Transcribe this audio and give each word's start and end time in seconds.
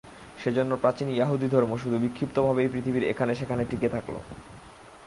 সেজন্য 0.37 0.71
প্রাচীন 0.77 1.07
য়াহুদীধর্ম 1.11 1.71
শুধু 1.77 1.97
বিক্ষিপ্তভাবেই 1.99 2.67
পৃথিবীর 2.67 3.03
এখানে 3.03 3.33
সেখানে 3.35 3.63
টিকে 3.65 3.89
থাকল। 3.89 4.15